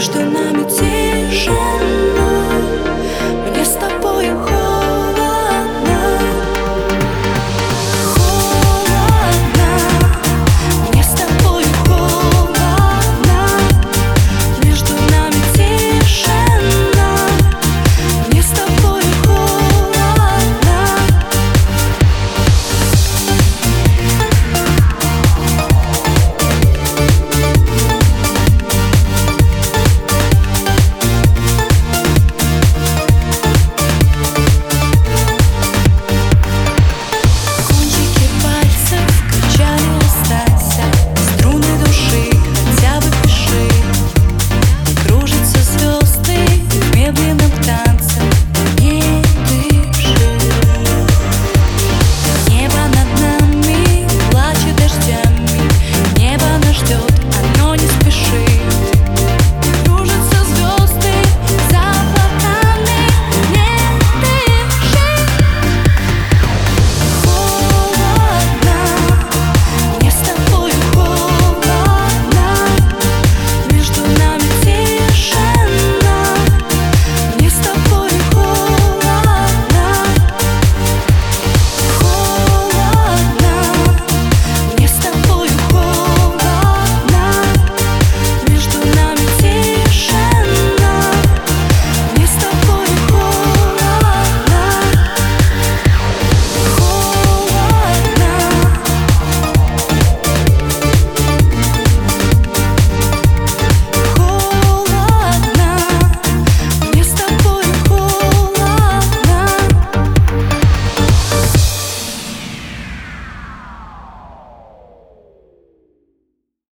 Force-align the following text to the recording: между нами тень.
между 0.00 0.20
нами 0.20 0.64
тень. 0.64 0.89